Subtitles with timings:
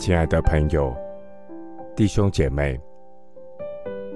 [0.00, 0.96] 亲爱的朋友、
[1.94, 2.80] 弟兄姐妹，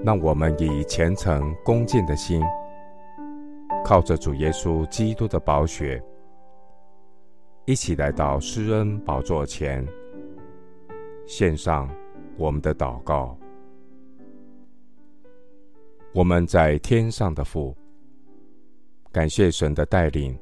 [0.03, 2.41] 让我们以虔诚恭敬的心，
[3.83, 6.03] 靠着主耶稣基督的宝血，
[7.65, 9.87] 一起来到施恩宝座前，
[11.27, 11.87] 献上
[12.35, 13.37] 我们的祷告。
[16.15, 17.77] 我们在天上的父，
[19.11, 20.35] 感谢神的带领，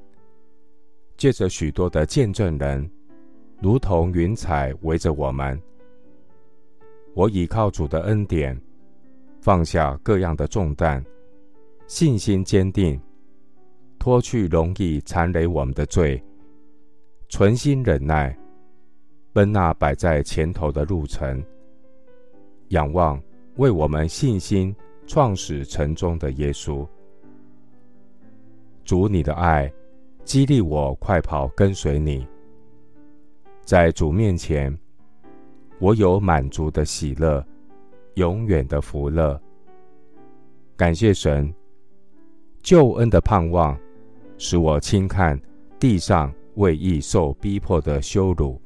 [1.18, 2.90] 借着许多的见证人。
[3.64, 5.58] 如同云彩围着我们，
[7.14, 8.62] 我倚靠主的恩典，
[9.40, 11.02] 放下各样的重担，
[11.88, 13.00] 信心坚定，
[13.98, 16.22] 脱去容易缠累我们的罪，
[17.30, 18.38] 存心忍耐，
[19.32, 21.42] 奔那摆在前头的路程，
[22.68, 23.18] 仰望
[23.56, 24.76] 为我们信心
[25.08, 26.86] 创始成终的耶稣。
[28.84, 29.72] 主，你的爱
[30.26, 32.28] 激励我快跑跟随你。
[33.66, 34.78] 在主面前，
[35.80, 37.46] 我有满足的喜乐，
[38.16, 39.40] 永远的福乐。
[40.76, 41.54] 感谢神，
[42.62, 43.78] 救恩的盼望，
[44.38, 45.40] 使我轻看
[45.80, 48.62] 地上为义受逼迫的羞辱。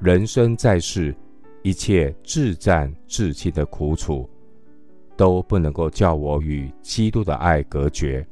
[0.00, 1.16] 人生在世，
[1.62, 4.28] 一切至暂至轻的苦楚，
[5.16, 8.26] 都不能够叫我与基督的爱隔绝。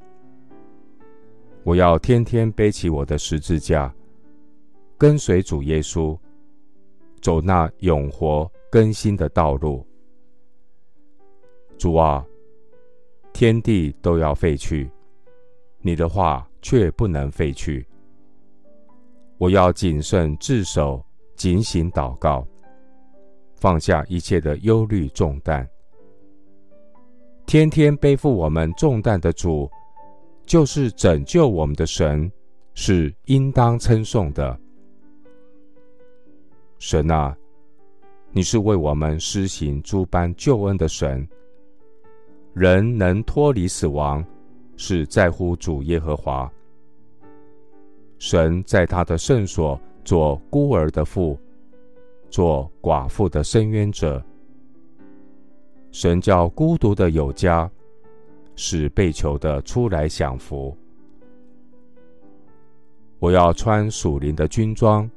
[1.65, 3.95] 我要天天背起我的十字架。
[4.98, 6.18] 跟随主耶稣，
[7.22, 9.86] 走那永活更新的道路。
[11.78, 12.27] 主啊，
[13.32, 14.91] 天地都要废去，
[15.80, 17.86] 你的话却不能废去。
[19.38, 21.00] 我要谨慎自守，
[21.36, 22.44] 警醒祷告，
[23.54, 25.64] 放下一切的忧虑重担。
[27.46, 29.70] 天天背负我们重担的主，
[30.44, 32.28] 就是拯救我们的神，
[32.74, 34.58] 是应当称颂的。
[36.79, 37.37] 神啊，
[38.31, 41.27] 你是为我们施行诸般救恩的神。
[42.55, 44.25] 人能脱离死亡，
[44.77, 46.50] 是在乎主耶和华。
[48.19, 51.38] 神在他的圣所做孤儿的父，
[52.31, 54.22] 做寡妇的伸冤者。
[55.91, 57.69] 神叫孤独的有家，
[58.55, 60.77] 使被囚的出来享福。
[63.19, 65.11] 我要穿属灵的军装。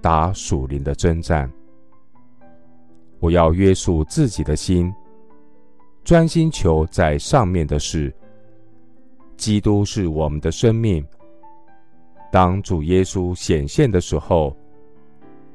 [0.00, 1.50] 打属灵的征战，
[3.18, 4.92] 我要约束自己的心，
[6.04, 8.12] 专心求在上面的事。
[9.36, 11.04] 基督是我们的生命。
[12.30, 14.56] 当主耶稣显现的时候，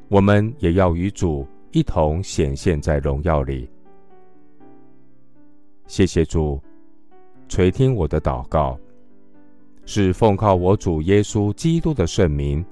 [0.07, 3.69] 我们也要与主一同显现在荣耀里。
[5.87, 6.61] 谢谢主，
[7.47, 8.77] 垂听我的祷告，
[9.85, 12.65] 是奉靠我主耶稣基督的圣名。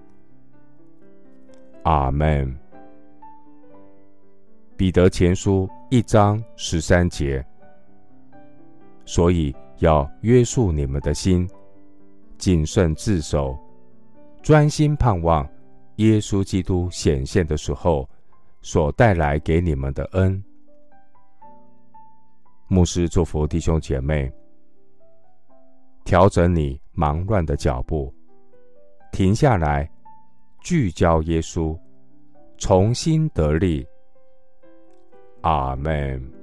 [1.84, 2.58] 阿门。
[4.76, 7.46] 彼得前书一章十三节，
[9.06, 11.48] 所以要约束你们的心，
[12.38, 13.58] 谨慎自守，
[14.42, 15.48] 专心盼望
[15.98, 18.10] 耶稣基督显现的时候
[18.62, 20.44] 所带来给你们的恩。
[22.68, 24.32] 牧师祝福弟兄姐妹，
[26.04, 28.14] 调整你忙乱的脚步，
[29.12, 29.90] 停下来。
[30.64, 31.78] 聚焦耶稣，
[32.58, 33.86] 重新得力。
[35.42, 36.43] 阿门。